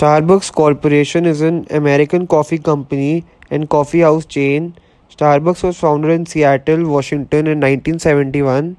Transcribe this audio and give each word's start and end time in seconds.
Starbucks 0.00 0.50
Corporation 0.50 1.26
is 1.26 1.42
an 1.42 1.66
American 1.68 2.26
coffee 2.26 2.56
company 2.58 3.22
and 3.50 3.68
coffee 3.68 4.00
house 4.00 4.24
chain. 4.24 4.74
Starbucks 5.14 5.62
was 5.62 5.78
founded 5.78 6.10
in 6.10 6.24
Seattle, 6.24 6.86
Washington 6.88 7.40
in 7.46 7.60
1971. 7.60 8.78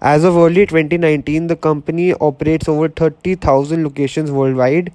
As 0.00 0.24
of 0.24 0.34
early 0.34 0.64
2019, 0.64 1.48
the 1.48 1.56
company 1.56 2.14
operates 2.14 2.70
over 2.70 2.88
30,000 2.88 3.84
locations 3.84 4.30
worldwide. 4.30 4.94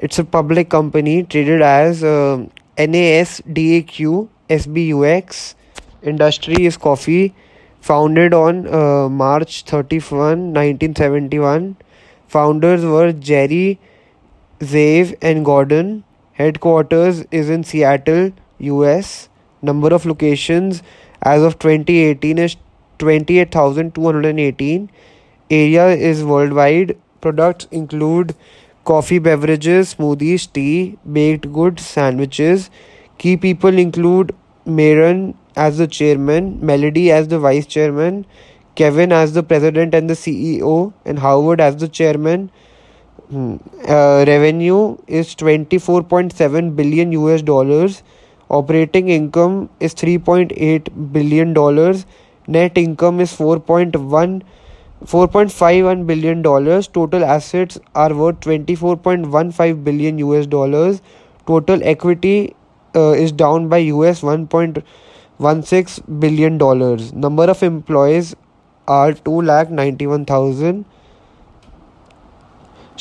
It's 0.00 0.18
a 0.18 0.24
public 0.24 0.68
company 0.68 1.22
traded 1.22 1.62
as 1.62 2.04
uh, 2.04 2.44
NASDAQ 2.76 4.28
SBUX. 4.50 5.54
Industry 6.02 6.66
is 6.66 6.76
coffee. 6.76 7.34
Founded 7.80 8.34
on 8.34 8.66
uh, 8.66 9.08
March 9.08 9.62
31, 9.62 10.52
1971. 10.52 11.74
Founders 12.28 12.84
were 12.84 13.12
Jerry 13.12 13.80
Zev 14.60 15.14
and 15.20 15.44
Gordon. 15.44 16.04
Headquarters 16.32 17.24
is 17.30 17.50
in 17.50 17.64
Seattle, 17.64 18.32
US. 18.58 19.28
Number 19.62 19.94
of 19.94 20.06
locations 20.06 20.82
as 21.22 21.42
of 21.42 21.58
2018 21.58 22.38
is 22.38 22.56
28,218. 22.98 24.90
Area 25.50 25.88
is 25.88 26.24
worldwide. 26.24 26.96
Products 27.20 27.66
include 27.70 28.34
coffee 28.84 29.18
beverages, 29.18 29.94
smoothies, 29.94 30.52
tea, 30.52 30.98
baked 31.10 31.52
goods, 31.52 31.84
sandwiches. 31.84 32.70
Key 33.18 33.36
people 33.36 33.78
include 33.78 34.34
Myron 34.66 35.36
as 35.56 35.78
the 35.78 35.86
chairman, 35.86 36.58
Mellody 36.60 37.10
as 37.10 37.28
the 37.28 37.38
vice 37.38 37.66
chairman, 37.66 38.26
Kevin 38.74 39.12
as 39.12 39.32
the 39.32 39.42
president 39.42 39.94
and 39.94 40.10
the 40.10 40.14
CEO, 40.14 40.92
and 41.04 41.18
Howard 41.20 41.60
as 41.60 41.76
the 41.76 41.88
chairman. 41.88 42.50
Hmm. 43.30 43.56
Uh, 43.88 44.24
revenue 44.26 44.96
is 45.06 45.34
24.7 45.34 46.76
billion 46.76 47.12
US 47.12 47.42
dollars. 47.42 48.02
Operating 48.50 49.08
income 49.08 49.70
is 49.80 49.94
3.8 49.94 51.12
billion 51.12 51.54
dollars. 51.54 52.04
Net 52.46 52.76
income 52.76 53.20
is 53.20 53.32
4.1 53.32 54.42
4.51 55.06 56.06
billion 56.06 56.42
dollars. 56.42 56.86
Total 56.86 57.24
assets 57.24 57.78
are 57.94 58.14
worth 58.14 58.40
24.15 58.40 59.84
billion 59.84 60.18
US 60.18 60.46
dollars. 60.46 61.00
Total 61.46 61.80
equity 61.82 62.54
uh, 62.94 63.12
is 63.12 63.32
down 63.32 63.68
by 63.68 63.78
US 63.78 64.20
1.16 64.20 66.20
billion 66.20 66.58
dollars. 66.58 67.12
Number 67.12 67.44
of 67.44 67.62
employees 67.62 68.34
are 68.86 69.12
2 69.12 69.42
lakh 69.42 69.70
91,000. 69.70 70.84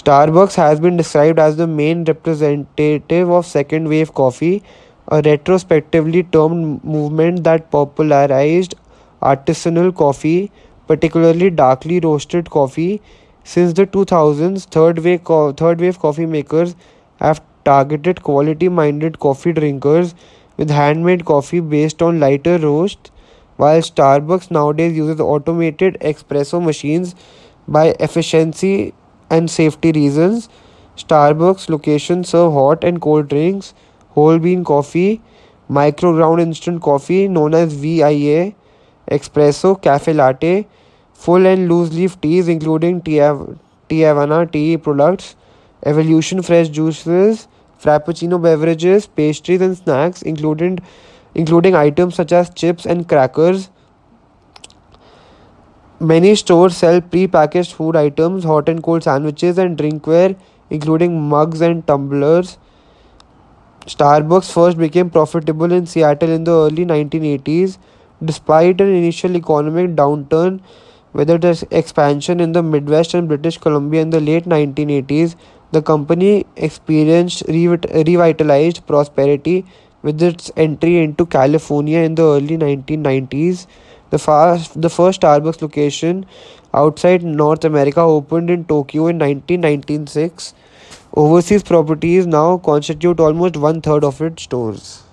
Starbucks 0.04 0.56
has 0.56 0.80
been 0.80 0.98
described 0.98 1.40
as 1.40 1.56
the 1.58 1.66
main 1.68 2.04
representative 2.04 3.30
of 3.30 3.46
second 3.46 3.88
wave 3.88 4.14
coffee, 4.14 4.62
a 5.08 5.22
retrospectively 5.22 6.24
termed 6.24 6.84
movement 6.84 7.44
that 7.44 7.70
popularized 7.72 8.76
artisanal 9.22 9.94
coffee, 9.96 10.52
particularly 10.88 11.50
darkly 11.50 12.00
roasted 12.00 12.50
coffee. 12.50 13.02
Since 13.44 13.74
the 13.74 13.86
2000s, 13.86 14.66
third 14.66 15.00
wave, 15.00 15.24
co- 15.24 15.52
third 15.54 15.80
wave 15.82 16.00
coffee 16.00 16.26
makers 16.26 16.76
have 17.20 17.42
targeted 17.66 18.24
quality 18.24 18.70
minded 18.70 19.20
coffee 19.20 19.54
drinkers 19.54 20.16
with 20.58 20.70
handmade 20.70 21.26
coffee 21.26 21.60
based 21.62 22.02
on 22.02 22.20
lighter 22.20 22.58
roast, 22.58 23.12
while 23.58 23.80
Starbucks 23.82 24.52
nowadays 24.52 24.96
uses 24.98 25.20
automated 25.22 25.98
espresso 26.02 26.62
machines 26.62 27.16
by 27.68 27.96
efficiency 28.00 28.94
and 29.30 29.50
safety 29.50 29.92
reasons. 29.92 30.50
Starbucks 30.98 31.70
locations 31.70 32.30
serve 32.30 32.54
hot 32.54 32.84
and 32.84 33.02
cold 33.02 33.28
drinks, 33.30 33.74
whole 34.10 34.38
bean 34.40 34.64
coffee, 34.64 35.22
micro 35.68 36.14
ground 36.14 36.40
instant 36.42 36.82
coffee 36.82 37.28
known 37.28 37.54
as 37.54 37.74
VIA, 37.74 38.54
espresso, 39.12 39.82
cafe 39.82 40.14
latte, 40.14 40.68
full 41.14 41.46
and 41.48 41.70
loose 41.70 41.92
leaf 41.94 42.20
teas 42.22 42.48
including 42.48 43.02
tea, 43.02 43.18
Havana 43.90 44.46
tea 44.46 44.78
products, 44.78 45.36
Evolution 45.86 46.42
fresh 46.42 46.70
juices, 46.70 47.48
frappuccino 47.82 48.42
beverages, 48.42 49.06
pastries 49.08 49.62
and 49.62 49.78
snacks 49.78 50.22
including 50.22 50.80
including 51.36 51.76
items 51.76 52.16
such 52.16 52.32
as 52.32 52.50
chips 52.52 52.86
and 52.86 53.08
crackers. 53.10 53.70
Many 56.04 56.36
stores 56.36 56.78
sell 56.78 57.02
pre-packaged 57.02 57.74
food 57.74 57.96
items, 57.96 58.44
hot 58.44 58.70
and 58.70 58.84
cold 58.84 59.04
sandwiches 59.04 59.58
and 59.58 59.76
drinkware 59.76 60.36
including 60.70 61.20
mugs 61.30 61.62
and 61.62 61.86
tumblers. 61.88 62.58
Starbucks 63.88 64.52
first 64.52 64.78
became 64.78 65.10
profitable 65.10 65.72
in 65.72 65.86
Seattle 65.88 66.30
in 66.30 66.44
the 66.44 66.52
early 66.52 66.86
1980s 66.86 67.78
despite 68.24 68.82
an 68.82 68.90
initial 68.90 69.36
economic 69.36 69.96
downturn 69.96 70.60
whether 71.14 71.38
the 71.38 71.68
expansion 71.72 72.40
in 72.40 72.52
the 72.52 72.64
Midwest 72.64 73.14
and 73.14 73.28
British 73.28 73.58
Columbia 73.58 74.02
in 74.02 74.10
the 74.10 74.20
late 74.20 74.46
1980s, 74.46 75.36
the 75.72 75.82
company 75.82 76.46
experienced 76.56 77.44
revitalized 77.48 78.86
prosperity 78.88 79.66
with 80.02 80.22
its 80.22 80.52
entry 80.58 80.98
into 81.00 81.26
California 81.26 82.00
in 82.00 82.16
the 82.16 82.24
early 82.24 82.58
1990s. 82.58 83.68
The 84.14 84.20
first, 84.20 84.80
the 84.80 84.92
first 84.92 85.22
Starbucks 85.22 85.64
location 85.64 86.28
outside 86.72 87.24
North 87.24 87.66
America 87.66 88.02
opened 88.02 88.52
in 88.52 88.64
Tokyo 88.64 89.08
in 89.08 89.18
1996. 89.18 90.54
Overseas 91.16 91.64
properties 91.64 92.28
now 92.28 92.58
constitute 92.58 93.20
almost 93.20 93.58
one 93.58 93.82
third 93.82 94.04
of 94.04 94.22
its 94.22 94.44
stores. 94.44 95.04